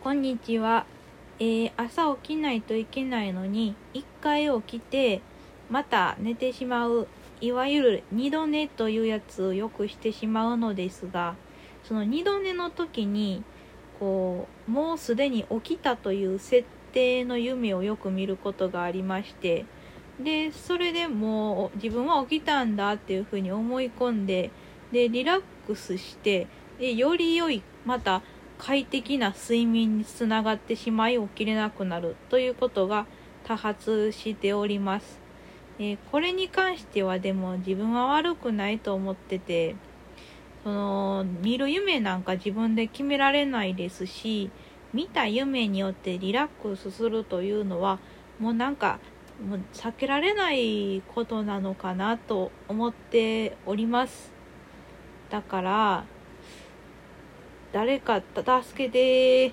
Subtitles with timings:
[0.00, 0.86] こんにちは、
[1.40, 5.20] えー朝起きないといけないのに一回起きて
[5.68, 7.08] また寝てしまう
[7.40, 11.34] いわゆる二度寝というやつをよくしてしまうのですが
[11.82, 13.42] その二度寝の時に
[13.98, 19.66] こうもうすでに起きたという設定の夢をよく見ることがありまして
[20.22, 24.52] でそれでもう自分は起きたんだっていうふうに思い込んで
[24.92, 26.46] でリラックスして
[26.78, 28.22] でより良いまた
[28.58, 33.06] 快適な睡眠につながってしまい起きれなくなるということが
[33.44, 35.20] 多発しております、
[35.78, 39.76] えーこれに関してはでも自分は悪くないと思ってて
[40.64, 44.50] その見る夢なんか自分で決められないですし
[44.92, 48.00] 見た夢によってリラックスするというのは
[48.38, 48.98] もうなんか
[49.46, 54.32] もう避けられないことなのかなと思っております。
[55.30, 56.04] だから
[57.72, 58.22] 誰か
[58.62, 59.52] 助けて